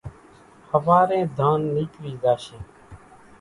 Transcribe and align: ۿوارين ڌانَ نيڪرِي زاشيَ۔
ۿوارين 0.71 1.25
ڌانَ 1.37 1.59
نيڪرِي 1.75 2.13
زاشيَ۔ 2.21 2.57